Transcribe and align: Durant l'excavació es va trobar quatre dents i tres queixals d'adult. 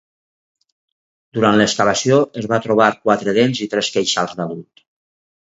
Durant 1.37 1.57
l'excavació 1.61 2.17
es 2.41 2.47
va 2.53 2.59
trobar 2.65 2.89
quatre 3.05 3.37
dents 3.41 3.63
i 3.67 3.69
tres 3.75 3.93
queixals 3.99 4.35
d'adult. 4.41 4.85